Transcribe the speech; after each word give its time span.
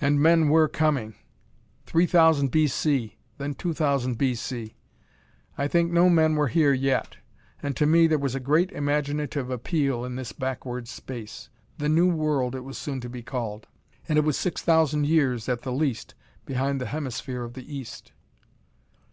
And 0.00 0.20
men 0.22 0.48
were 0.48 0.68
coming. 0.68 1.16
3,000 1.86 2.52
B. 2.52 2.68
C., 2.68 3.16
then 3.36 3.54
2,000 3.54 4.16
B. 4.16 4.36
C. 4.36 4.76
I 5.58 5.66
think 5.66 5.90
no 5.90 6.08
men 6.08 6.36
were 6.36 6.46
here 6.46 6.72
yet; 6.72 7.16
and 7.60 7.74
to 7.76 7.84
me 7.84 8.06
there 8.06 8.20
was 8.20 8.36
a 8.36 8.38
great 8.38 8.70
imaginative 8.70 9.50
appeal 9.50 10.04
in 10.04 10.14
this 10.14 10.30
backward 10.30 10.86
space. 10.86 11.48
The 11.78 11.88
New 11.88 12.12
World, 12.12 12.54
it 12.54 12.60
was 12.60 12.78
soon 12.78 13.00
to 13.00 13.08
be 13.08 13.24
called. 13.24 13.66
And 14.08 14.18
it 14.20 14.22
was 14.22 14.36
six 14.36 14.62
thousand 14.62 15.06
years, 15.06 15.48
at 15.48 15.62
the 15.62 15.72
least, 15.72 16.14
behind 16.46 16.80
the 16.80 16.86
Hemisphere 16.94 17.42
of 17.42 17.54
the 17.54 17.74
east. 17.76 18.12